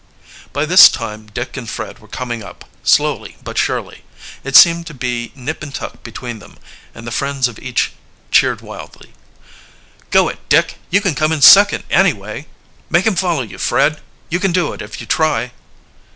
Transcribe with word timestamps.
By 0.51 0.65
this 0.65 0.89
time 0.89 1.27
Dick 1.27 1.55
and 1.57 1.69
Fred 1.69 1.99
were 1.99 2.07
coming 2.07 2.41
up, 2.43 2.65
slowly 2.83 3.37
but 3.43 3.59
surely. 3.59 4.03
It 4.43 4.55
seemed 4.55 4.87
to 4.87 4.95
be 4.95 5.31
nip 5.35 5.61
and 5.61 5.71
tuck 5.71 6.01
between 6.01 6.39
them, 6.39 6.57
and 6.95 7.05
the 7.05 7.11
friends 7.11 7.47
of 7.47 7.59
each 7.59 7.91
cheered 8.31 8.61
wildly. 8.61 9.13
"Go 10.09 10.27
it, 10.27 10.39
Dick; 10.49 10.79
you 10.89 11.01
can 11.01 11.13
come 11.13 11.31
in 11.31 11.43
second 11.43 11.83
anyway!" 11.91 12.47
"Make 12.89 13.05
him 13.05 13.13
follow 13.13 13.43
you, 13.43 13.59
Fred! 13.59 14.01
You 14.31 14.39
can 14.39 14.51
do 14.51 14.73
it 14.73 14.81
if 14.81 14.99
you 15.01 15.05
try!" 15.05 15.51